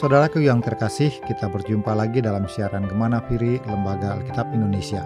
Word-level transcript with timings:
Saudaraku 0.00 0.40
yang 0.40 0.64
terkasih, 0.64 1.12
kita 1.28 1.52
berjumpa 1.52 1.92
lagi 1.92 2.24
dalam 2.24 2.48
siaran 2.48 2.88
Gemana 2.88 3.20
Firi 3.28 3.60
Lembaga 3.68 4.16
Alkitab 4.16 4.48
Indonesia. 4.48 5.04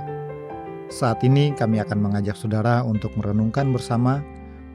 Saat 0.86 1.26
ini 1.26 1.50
kami 1.50 1.82
akan 1.82 1.98
mengajak 1.98 2.38
saudara 2.38 2.86
untuk 2.86 3.10
merenungkan 3.18 3.74
bersama 3.74 4.22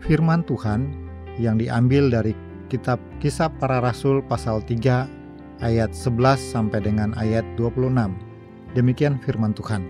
firman 0.04 0.44
Tuhan 0.44 0.92
yang 1.40 1.56
diambil 1.56 2.12
dari 2.12 2.36
kitab 2.68 3.00
Kisah 3.24 3.48
Para 3.48 3.80
Rasul 3.80 4.20
pasal 4.28 4.60
3 4.60 5.64
ayat 5.64 5.96
11 5.96 6.36
sampai 6.36 6.84
dengan 6.84 7.16
ayat 7.16 7.48
26. 7.56 7.88
Demikian 8.76 9.24
firman 9.24 9.56
Tuhan. 9.56 9.88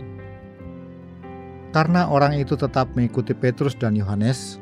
Karena 1.74 2.06
orang 2.06 2.38
itu 2.38 2.54
tetap 2.54 2.94
mengikuti 2.94 3.34
Petrus 3.34 3.74
dan 3.74 3.98
Yohanes, 3.98 4.62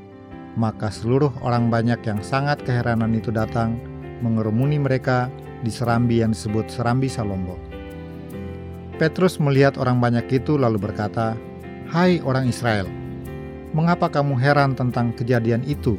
maka 0.55 0.87
seluruh 0.87 1.35
orang 1.43 1.67
banyak 1.67 1.99
yang 2.07 2.23
sangat 2.23 2.63
keheranan 2.63 3.11
itu 3.11 3.35
datang 3.35 3.75
mengerumuni 4.23 4.79
mereka 4.79 5.27
di 5.61 5.71
serambi 5.73 6.21
yang 6.21 6.33
disebut 6.35 6.69
Serambi 6.69 7.09
Salombo. 7.09 7.57
Petrus 8.97 9.37
melihat 9.37 9.77
orang 9.77 10.01
banyak 10.01 10.41
itu 10.41 10.57
lalu 10.57 10.81
berkata, 10.81 11.37
"Hai 11.89 12.17
orang 12.25 12.49
Israel, 12.49 12.89
mengapa 13.77 14.09
kamu 14.09 14.37
heran 14.41 14.73
tentang 14.73 15.13
kejadian 15.13 15.61
itu, 15.69 15.97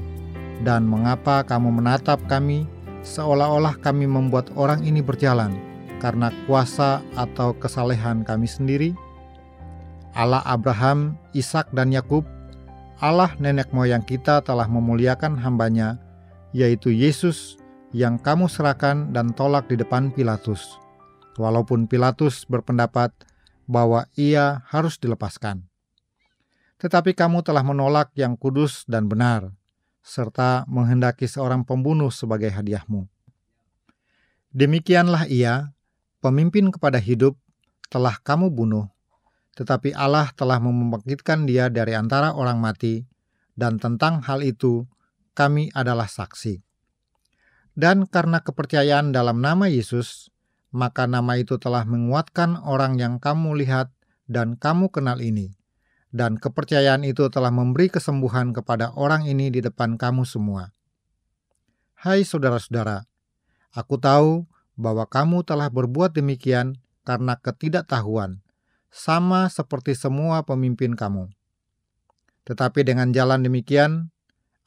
dan 0.67 0.83
mengapa 0.83 1.47
kamu 1.47 1.79
menatap 1.79 2.19
kami 2.27 2.67
seolah-olah 3.07 3.79
kami 3.79 4.11
membuat 4.11 4.51
orang 4.59 4.83
ini 4.83 4.99
berjalan 4.99 5.55
karena 6.03 6.35
kuasa 6.47 6.99
atau 7.15 7.55
kesalehan 7.55 8.27
kami 8.27 8.51
sendiri? 8.51 8.91
Allah 10.19 10.43
Abraham, 10.43 11.15
Ishak, 11.31 11.71
dan 11.71 11.95
Yakub, 11.95 12.27
Allah 12.99 13.31
nenek 13.39 13.71
moyang 13.71 14.03
kita 14.03 14.43
telah 14.43 14.67
memuliakan 14.67 15.39
hambanya, 15.39 16.03
yaitu 16.51 16.91
Yesus 16.91 17.55
yang 17.97 18.21
kamu 18.21 18.53
serahkan 18.53 19.17
dan 19.17 19.33
tolak 19.33 19.73
di 19.73 19.77
depan 19.81 20.13
Pilatus, 20.13 20.77
walaupun 21.41 21.89
Pilatus 21.89 22.45
berpendapat 22.45 23.13
bahwa 23.65 24.05
ia 24.17 24.61
harus 24.69 25.01
dilepaskan. 25.01 25.65
Tetapi 26.79 27.17
kamu 27.17 27.43
telah 27.43 27.65
menolak 27.65 28.13
yang 28.15 28.37
kudus 28.37 28.85
dan 28.85 29.09
benar, 29.09 29.51
serta 30.05 30.69
menghendaki 30.69 31.27
seorang 31.27 31.65
pembunuh 31.65 32.13
sebagai 32.13 32.53
hadiahmu. 32.53 33.09
Demikianlah 34.53 35.29
ia, 35.29 35.73
pemimpin 36.21 36.73
kepada 36.73 37.01
hidup, 37.01 37.37
telah 37.89 38.21
kamu 38.21 38.53
bunuh, 38.53 38.89
tetapi 39.57 39.97
Allah 39.97 40.31
telah 40.37 40.61
membangkitkan 40.61 41.49
dia 41.49 41.73
dari 41.73 41.97
antara 41.97 42.37
orang 42.37 42.61
mati, 42.61 43.05
dan 43.59 43.81
tentang 43.81 44.23
hal 44.23 44.45
itu 44.45 44.87
kami 45.35 45.73
adalah 45.75 46.07
saksi. 46.07 46.68
Dan 47.79 48.11
karena 48.11 48.43
kepercayaan 48.43 49.15
dalam 49.15 49.39
nama 49.39 49.71
Yesus, 49.71 50.35
maka 50.75 51.07
nama 51.07 51.39
itu 51.39 51.63
telah 51.63 51.87
menguatkan 51.87 52.59
orang 52.67 52.99
yang 52.99 53.23
kamu 53.23 53.55
lihat 53.55 53.95
dan 54.27 54.59
kamu 54.59 54.91
kenal 54.91 55.23
ini. 55.23 55.55
Dan 56.11 56.43
kepercayaan 56.43 57.07
itu 57.07 57.31
telah 57.31 57.55
memberi 57.55 57.87
kesembuhan 57.87 58.51
kepada 58.51 58.91
orang 58.99 59.31
ini 59.31 59.55
di 59.55 59.63
depan 59.63 59.95
kamu 59.95 60.27
semua. 60.27 60.75
Hai 61.95 62.27
saudara-saudara, 62.27 63.07
aku 63.71 63.95
tahu 63.95 64.43
bahwa 64.75 65.07
kamu 65.07 65.47
telah 65.47 65.71
berbuat 65.71 66.19
demikian 66.19 66.83
karena 67.07 67.39
ketidaktahuan, 67.39 68.43
sama 68.91 69.47
seperti 69.47 69.95
semua 69.95 70.43
pemimpin 70.43 70.99
kamu. 70.99 71.31
Tetapi 72.43 72.83
dengan 72.83 73.15
jalan 73.15 73.47
demikian, 73.47 74.11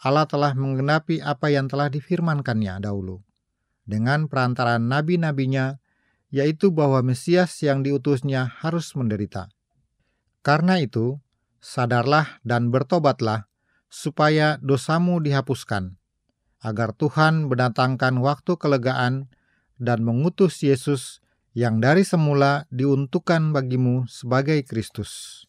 Allah 0.02 0.26
telah 0.26 0.58
menggenapi 0.58 1.22
apa 1.22 1.54
yang 1.54 1.70
telah 1.70 1.88
difirmankannya 1.88 2.82
dahulu 2.82 3.22
dengan 3.86 4.30
perantaraan 4.30 4.88
nabi-nabinya, 4.88 5.82
yaitu 6.32 6.72
bahwa 6.72 7.04
Mesias 7.04 7.60
yang 7.60 7.84
diutusnya 7.84 8.48
harus 8.64 8.94
menderita. 8.96 9.52
Karena 10.42 10.80
itu, 10.80 11.20
sadarlah 11.60 12.40
dan 12.48 12.72
bertobatlah, 12.72 13.52
supaya 13.92 14.56
dosamu 14.64 15.20
dihapuskan, 15.20 16.00
agar 16.64 16.96
Tuhan 16.96 17.52
mendatangkan 17.52 18.24
waktu 18.24 18.56
kelegaan 18.56 19.28
dan 19.76 20.08
mengutus 20.08 20.64
Yesus 20.64 21.20
yang 21.52 21.84
dari 21.84 22.08
semula 22.08 22.64
diuntukkan 22.72 23.52
bagimu 23.52 24.08
sebagai 24.08 24.64
Kristus. 24.64 25.44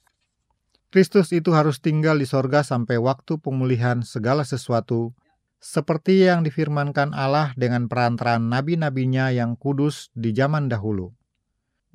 Kristus 0.92 1.32
itu 1.32 1.56
harus 1.56 1.80
tinggal 1.80 2.20
di 2.20 2.28
sorga 2.28 2.60
sampai 2.60 3.00
waktu 3.00 3.40
pemulihan 3.40 4.04
segala 4.04 4.44
sesuatu, 4.44 5.16
seperti 5.56 6.28
yang 6.28 6.44
difirmankan 6.44 7.16
Allah 7.16 7.56
dengan 7.56 7.88
perantaraan 7.88 8.52
nabi-nabinya 8.52 9.32
yang 9.32 9.56
kudus 9.56 10.12
di 10.12 10.36
zaman 10.36 10.68
dahulu. 10.68 11.16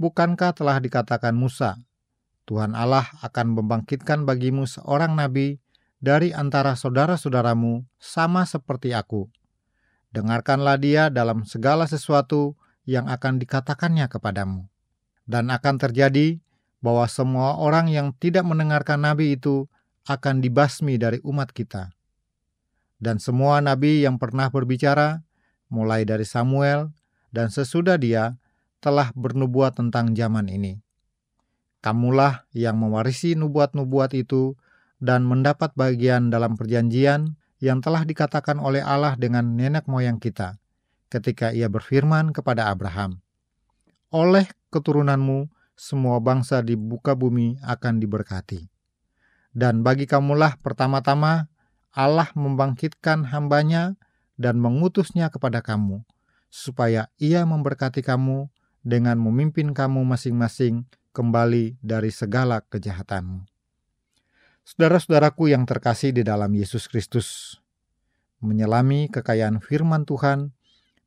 Bukankah 0.01 0.57
telah 0.57 0.81
dikatakan 0.81 1.37
Musa, 1.37 1.77
Tuhan 2.49 2.73
Allah 2.73 3.05
akan 3.21 3.59
membangkitkan 3.61 4.25
bagimu 4.25 4.65
seorang 4.65 5.13
nabi 5.13 5.61
dari 6.01 6.33
antara 6.33 6.73
saudara-saudaramu 6.73 7.85
sama 8.01 8.49
seperti 8.49 8.97
aku. 8.97 9.29
Dengarkanlah 10.09 10.81
dia 10.81 11.13
dalam 11.13 11.45
segala 11.45 11.85
sesuatu 11.85 12.57
yang 12.89 13.05
akan 13.13 13.37
dikatakannya 13.37 14.09
kepadamu. 14.09 14.65
Dan 15.27 15.53
akan 15.53 15.75
terjadi 15.75 16.39
bahwa 16.81 17.05
semua 17.09 17.57
orang 17.57 17.89
yang 17.89 18.13
tidak 18.17 18.45
mendengarkan 18.45 19.01
nabi 19.01 19.35
itu 19.35 19.65
akan 20.07 20.39
dibasmi 20.39 20.95
dari 20.95 21.19
umat 21.25 21.51
kita. 21.51 21.91
Dan 22.97 23.21
semua 23.21 23.61
nabi 23.61 24.01
yang 24.01 24.17
pernah 24.17 24.49
berbicara, 24.49 25.21
mulai 25.69 26.07
dari 26.07 26.25
Samuel 26.25 26.89
dan 27.29 27.53
sesudah 27.53 27.99
dia, 27.99 28.39
telah 28.81 29.11
bernubuat 29.13 29.77
tentang 29.77 30.13
zaman 30.13 30.47
ini. 30.49 30.81
Kamulah 31.81 32.49
yang 32.57 32.81
mewarisi 32.81 33.37
nubuat-nubuat 33.37 34.17
itu 34.17 34.57
dan 34.97 35.25
mendapat 35.29 35.77
bagian 35.77 36.33
dalam 36.33 36.57
perjanjian 36.57 37.37
yang 37.61 37.81
telah 37.81 38.05
dikatakan 38.05 38.57
oleh 38.57 38.81
Allah 38.81 39.13
dengan 39.17 39.57
nenek 39.57 39.85
moyang 39.85 40.17
kita, 40.17 40.57
ketika 41.09 41.53
ia 41.53 41.69
berfirman 41.69 42.33
kepada 42.33 42.69
Abraham, 42.69 43.21
"Oleh 44.09 44.49
keturunanmu, 44.73 45.49
semua 45.77 46.17
bangsa 46.17 46.65
di 46.65 46.73
buka 46.73 47.13
bumi 47.13 47.61
akan 47.61 48.01
diberkati. 48.01 48.65
Dan 49.53 49.85
bagi 49.85 50.09
kamulah 50.09 50.57
pertama-tama 50.59 51.47
Allah 51.93 52.29
membangkitkan 52.33 53.29
hambanya 53.29 53.95
dan 54.37 54.57
mengutusnya 54.57 55.29
kepada 55.29 55.61
kamu, 55.61 56.01
supaya 56.49 57.09
ia 57.17 57.45
memberkati 57.45 58.01
kamu 58.01 58.49
dengan 58.81 59.17
memimpin 59.21 59.73
kamu 59.73 60.05
masing-masing 60.05 60.85
kembali 61.13 61.77
dari 61.81 62.13
segala 62.13 62.61
kejahatanmu. 62.65 63.45
Saudara-saudaraku 64.67 65.49
yang 65.49 65.63
terkasih 65.63 66.11
di 66.11 66.21
dalam 66.27 66.51
Yesus 66.53 66.85
Kristus, 66.91 67.57
menyelami 68.43 69.09
kekayaan 69.09 69.63
firman 69.63 70.05
Tuhan 70.05 70.53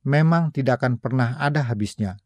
memang 0.03 0.50
tidak 0.50 0.82
akan 0.82 0.97
pernah 0.97 1.36
ada 1.38 1.62
habisnya 1.69 2.19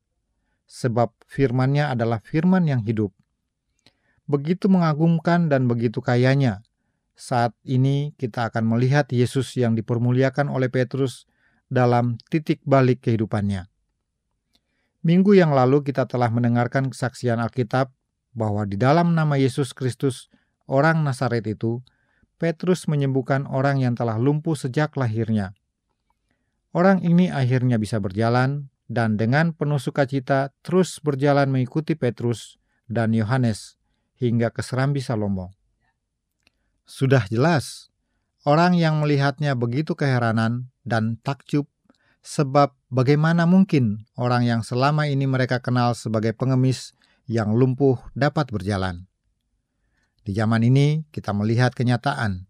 sebab 0.75 1.15
firman-Nya 1.31 1.95
adalah 1.95 2.19
firman 2.19 2.67
yang 2.67 2.83
hidup. 2.83 3.15
Begitu 4.27 4.67
mengagumkan 4.67 5.47
dan 5.47 5.71
begitu 5.71 6.03
kayanya. 6.03 6.67
Saat 7.15 7.55
ini 7.63 8.11
kita 8.19 8.51
akan 8.51 8.67
melihat 8.67 9.07
Yesus 9.15 9.55
yang 9.55 9.79
dipermuliakan 9.79 10.51
oleh 10.51 10.67
Petrus 10.67 11.31
dalam 11.71 12.19
titik 12.27 12.59
balik 12.67 13.07
kehidupannya. 13.07 13.71
Minggu 15.07 15.39
yang 15.39 15.55
lalu 15.55 15.87
kita 15.87 16.11
telah 16.11 16.33
mendengarkan 16.35 16.91
kesaksian 16.91 17.39
Alkitab 17.39 17.95
bahwa 18.35 18.67
di 18.67 18.75
dalam 18.75 19.15
nama 19.15 19.39
Yesus 19.39 19.71
Kristus, 19.71 20.27
orang 20.67 21.07
Nazaret 21.07 21.47
itu, 21.47 21.87
Petrus 22.35 22.91
menyembuhkan 22.91 23.47
orang 23.47 23.79
yang 23.79 23.95
telah 23.95 24.19
lumpuh 24.19 24.59
sejak 24.59 24.99
lahirnya. 24.99 25.55
Orang 26.75 27.07
ini 27.07 27.31
akhirnya 27.31 27.79
bisa 27.79 28.03
berjalan, 28.03 28.74
dan 28.89 29.17
dengan 29.17 29.57
penuh 29.57 29.81
sukacita 29.81 30.53
terus 30.61 31.01
berjalan 31.01 31.49
mengikuti 31.49 31.97
Petrus 31.97 32.61
dan 32.85 33.17
Yohanes 33.17 33.81
hingga 34.21 34.53
ke 34.53 34.61
Serambi 34.61 35.01
Salomo. 35.01 35.57
Sudah 36.85 37.25
jelas, 37.33 37.89
orang 38.45 38.77
yang 38.77 39.01
melihatnya 39.01 39.57
begitu 39.57 39.97
keheranan 39.97 40.69
dan 40.85 41.17
takjub 41.25 41.65
sebab 42.25 42.77
bagaimana 42.93 43.49
mungkin 43.49 44.05
orang 44.17 44.45
yang 44.45 44.61
selama 44.61 45.09
ini 45.09 45.25
mereka 45.25 45.61
kenal 45.61 45.97
sebagai 45.97 46.37
pengemis 46.37 46.93
yang 47.25 47.57
lumpuh 47.57 47.97
dapat 48.13 48.53
berjalan. 48.53 49.09
Di 50.25 50.33
zaman 50.33 50.65
ini 50.65 51.05
kita 51.13 51.37
melihat 51.37 51.77
kenyataan 51.77 52.49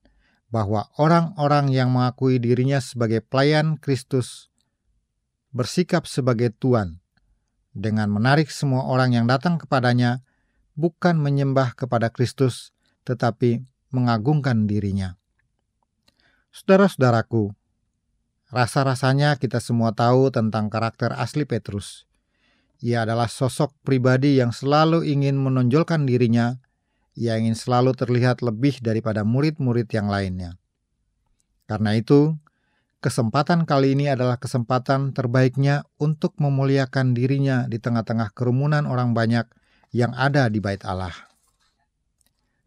bahwa 0.50 0.86
orang-orang 0.94 1.74
yang 1.74 1.90
mengakui 1.90 2.38
dirinya 2.38 2.78
sebagai 2.78 3.18
pelayan 3.18 3.74
Kristus 3.74 4.53
bersikap 5.54 6.04
sebagai 6.10 6.50
tuan 6.52 7.00
dengan 7.72 8.10
menarik 8.10 8.50
semua 8.50 8.84
orang 8.90 9.14
yang 9.14 9.26
datang 9.30 9.56
kepadanya 9.56 10.20
bukan 10.74 11.16
menyembah 11.16 11.78
kepada 11.78 12.10
Kristus 12.10 12.74
tetapi 13.06 13.62
mengagungkan 13.94 14.66
dirinya. 14.66 15.14
Saudara-saudaraku, 16.50 17.54
Rasa-rasanya 18.54 19.34
kita 19.34 19.58
semua 19.58 19.90
tahu 19.90 20.30
tentang 20.30 20.70
karakter 20.70 21.10
asli 21.10 21.42
Petrus. 21.42 22.06
Ia 22.78 23.02
adalah 23.02 23.26
sosok 23.26 23.74
pribadi 23.82 24.38
yang 24.38 24.54
selalu 24.54 25.02
ingin 25.02 25.34
menonjolkan 25.34 26.06
dirinya, 26.06 26.62
ia 27.18 27.34
ingin 27.34 27.58
selalu 27.58 27.98
terlihat 27.98 28.46
lebih 28.46 28.78
daripada 28.78 29.26
murid-murid 29.26 29.90
yang 29.90 30.06
lainnya. 30.06 30.54
Karena 31.66 31.98
itu, 31.98 32.38
kesempatan 33.04 33.68
kali 33.68 33.92
ini 33.92 34.08
adalah 34.08 34.40
kesempatan 34.40 35.12
terbaiknya 35.12 35.84
untuk 36.00 36.40
memuliakan 36.40 37.12
dirinya 37.12 37.68
di 37.68 37.76
tengah-tengah 37.76 38.32
kerumunan 38.32 38.88
orang 38.88 39.12
banyak 39.12 39.44
yang 39.92 40.16
ada 40.16 40.48
di 40.48 40.64
bait 40.64 40.80
Allah. 40.88 41.12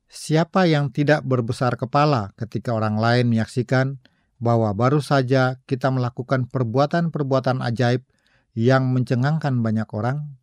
Siapa 0.06 0.70
yang 0.70 0.94
tidak 0.94 1.26
berbesar 1.26 1.74
kepala 1.74 2.38
ketika 2.38 2.70
orang 2.78 3.02
lain 3.02 3.34
menyaksikan 3.34 3.98
bahwa 4.38 4.70
baru 4.78 5.02
saja 5.02 5.58
kita 5.66 5.90
melakukan 5.90 6.46
perbuatan-perbuatan 6.46 7.66
ajaib 7.66 8.06
yang 8.54 8.94
mencengangkan 8.94 9.58
banyak 9.66 9.90
orang. 9.90 10.38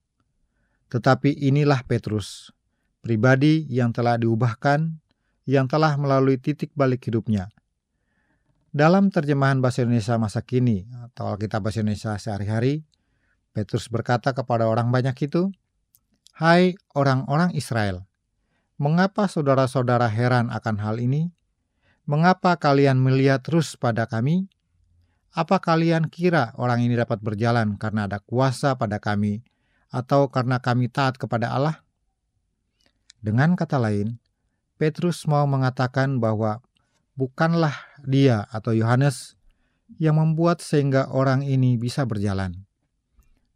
Tetapi 0.91 1.39
inilah 1.39 1.87
Petrus, 1.87 2.51
pribadi 2.99 3.63
yang 3.71 3.95
telah 3.95 4.19
diubahkan, 4.19 4.99
yang 5.47 5.71
telah 5.71 5.95
melalui 5.95 6.43
titik 6.43 6.75
balik 6.75 7.07
hidupnya. 7.07 7.55
Dalam 8.75 9.07
terjemahan 9.07 9.63
bahasa 9.63 9.87
Indonesia 9.87 10.19
masa 10.19 10.43
kini 10.43 10.83
atau 11.07 11.31
Alkitab 11.31 11.63
bahasa 11.63 11.87
Indonesia 11.87 12.19
sehari-hari, 12.19 12.83
Petrus 13.55 13.87
berkata 13.87 14.35
kepada 14.35 14.67
orang 14.67 14.91
banyak 14.91 15.15
itu, 15.31 15.55
"Hai 16.35 16.75
orang-orang 16.91 17.55
Israel, 17.55 18.03
mengapa 18.75 19.31
saudara-saudara 19.31 20.11
heran 20.11 20.51
akan 20.51 20.83
hal 20.83 20.99
ini?" 20.99 21.31
Mengapa 22.03 22.59
kalian 22.59 22.99
melihat 22.99 23.47
terus 23.47 23.79
pada 23.79 24.11
kami? 24.11 24.51
Apa 25.31 25.63
kalian 25.63 26.11
kira 26.11 26.53
orang 26.59 26.83
ini 26.83 26.99
dapat 26.99 27.23
berjalan 27.23 27.79
karena 27.79 28.11
ada 28.11 28.19
kuasa 28.19 28.75
pada 28.75 28.99
kami, 28.99 29.47
atau 29.89 30.27
karena 30.29 30.59
kami 30.59 30.91
taat 30.91 31.15
kepada 31.15 31.55
Allah? 31.55 31.81
Dengan 33.23 33.55
kata 33.55 33.79
lain, 33.79 34.19
Petrus 34.77 35.25
mau 35.31 35.47
mengatakan 35.47 36.19
bahwa 36.19 36.59
bukanlah 37.15 37.75
dia 38.03 38.47
atau 38.51 38.75
Yohanes 38.75 39.39
yang 39.99 40.19
membuat 40.19 40.59
sehingga 40.61 41.11
orang 41.11 41.47
ini 41.47 41.79
bisa 41.79 42.03
berjalan. 42.07 42.67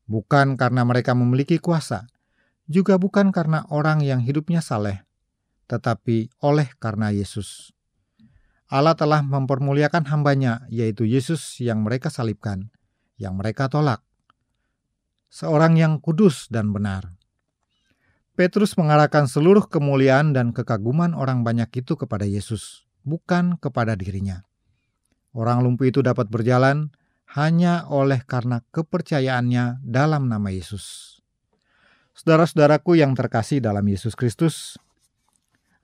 Bukan 0.09 0.57
karena 0.57 0.89
mereka 0.89 1.13
memiliki 1.13 1.61
kuasa, 1.61 2.09
juga 2.65 2.97
bukan 2.97 3.29
karena 3.29 3.69
orang 3.69 4.01
yang 4.01 4.25
hidupnya 4.25 4.65
saleh, 4.65 5.05
tetapi 5.69 6.33
oleh 6.41 6.73
karena 6.81 7.13
Yesus. 7.13 7.77
Allah 8.69 8.97
telah 8.97 9.25
mempermuliakan 9.25 10.09
hambanya, 10.13 10.65
yaitu 10.69 11.09
Yesus 11.09 11.61
yang 11.61 11.85
mereka 11.85 12.13
salibkan, 12.13 12.69
yang 13.17 13.37
mereka 13.37 13.69
tolak. 13.69 14.05
Seorang 15.29 15.77
yang 15.77 16.01
kudus 16.01 16.49
dan 16.49 16.73
benar. 16.73 17.17
Petrus 18.37 18.77
mengarahkan 18.81 19.29
seluruh 19.29 19.67
kemuliaan 19.69 20.33
dan 20.33 20.57
kekaguman 20.57 21.13
orang 21.13 21.45
banyak 21.45 21.69
itu 21.85 21.97
kepada 21.97 22.25
Yesus, 22.25 22.88
bukan 23.03 23.59
kepada 23.59 23.99
dirinya. 23.99 24.47
Orang 25.37 25.63
lumpuh 25.63 25.91
itu 25.91 26.01
dapat 26.01 26.27
berjalan 26.33 26.91
hanya 27.37 27.85
oleh 27.93 28.25
karena 28.25 28.65
kepercayaannya 28.73 29.85
dalam 29.85 30.33
nama 30.33 30.49
Yesus. 30.49 31.19
Saudara-saudaraku 32.17 32.99
yang 32.99 33.15
terkasih 33.15 33.63
dalam 33.63 33.87
Yesus 33.87 34.19
Kristus, 34.19 34.81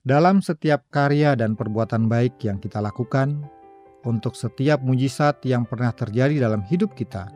dalam 0.03 0.43
setiap 0.43 0.83
karya 0.91 1.37
dan 1.37 1.55
perbuatan 1.55 2.11
baik 2.11 2.43
yang 2.43 2.59
kita 2.59 2.83
lakukan, 2.83 3.45
untuk 4.05 4.37
setiap 4.37 4.79
mujizat 4.85 5.41
yang 5.47 5.65
pernah 5.65 5.89
terjadi 5.89 6.37
dalam 6.37 6.61
hidup 6.61 6.93
kita, 6.93 7.31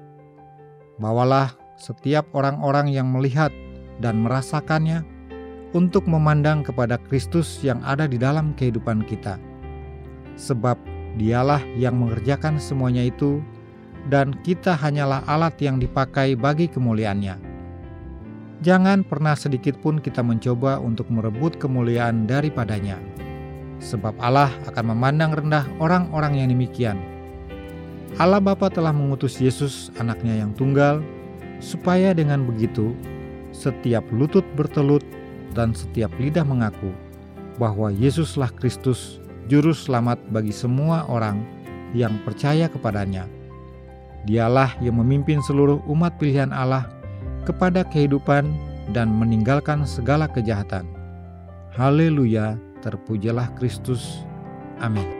bawalah 1.01 1.55
setiap 1.79 2.29
orang-orang 2.37 2.93
yang 2.93 3.09
melihat 3.09 3.49
dan 4.03 4.21
merasakannya 4.21 5.01
untuk 5.73 6.05
memandang 6.05 6.61
kepada 6.61 7.01
Kristus 7.09 7.61
yang 7.65 7.81
ada 7.81 8.05
di 8.05 8.21
dalam 8.21 8.53
kehidupan 8.53 9.05
kita. 9.09 9.48
Sebab 10.39 10.79
dialah 11.19 11.59
yang 11.75 11.99
mengerjakan 11.99 12.55
semuanya 12.63 13.03
itu, 13.03 13.43
dan 14.07 14.31
kita 14.47 14.79
hanyalah 14.79 15.19
alat 15.27 15.59
yang 15.59 15.75
dipakai 15.75 16.39
bagi 16.39 16.71
kemuliaannya. 16.71 17.35
Jangan 18.63 19.03
pernah 19.03 19.35
sedikit 19.35 19.75
pun 19.79 19.99
kita 19.99 20.23
mencoba 20.23 20.79
untuk 20.79 21.11
merebut 21.11 21.59
kemuliaan 21.59 22.23
daripadanya. 22.27 22.99
Sebab 23.79 24.15
Allah 24.19 24.51
akan 24.67 24.95
memandang 24.95 25.31
rendah 25.31 25.63
orang-orang 25.79 26.43
yang 26.43 26.51
demikian. 26.51 26.99
Allah 28.19 28.43
Bapa 28.43 28.67
telah 28.67 28.91
mengutus 28.91 29.39
Yesus 29.39 29.95
anaknya 29.95 30.43
yang 30.43 30.51
tunggal, 30.55 30.99
supaya 31.63 32.11
dengan 32.11 32.43
begitu 32.43 32.91
setiap 33.55 34.03
lutut 34.11 34.43
bertelut 34.59 35.03
dan 35.55 35.71
setiap 35.71 36.11
lidah 36.19 36.43
mengaku 36.43 36.91
bahwa 37.55 37.91
Yesuslah 37.95 38.51
Kristus, 38.59 39.23
Juru 39.49 39.73
Selamat 39.73 40.21
bagi 40.29 40.53
semua 40.53 41.09
orang 41.09 41.41
yang 41.97 42.21
percaya 42.21 42.69
kepadanya. 42.69 43.25
Dialah 44.29 44.77
yang 44.77 45.01
memimpin 45.01 45.41
seluruh 45.41 45.81
umat 45.89 46.21
pilihan 46.21 46.53
Allah 46.53 46.85
kepada 47.49 47.81
kehidupan 47.81 48.45
dan 48.93 49.09
meninggalkan 49.09 49.89
segala 49.89 50.29
kejahatan. 50.29 50.85
Haleluya, 51.73 52.61
terpujilah 52.85 53.49
Kristus. 53.57 54.21
Amin. 54.85 55.18